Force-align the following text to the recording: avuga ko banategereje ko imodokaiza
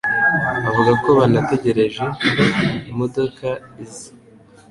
avuga 0.69 0.91
ko 1.03 1.09
banategereje 1.19 2.03
ko 2.17 2.27
imodokaiza 2.89 4.07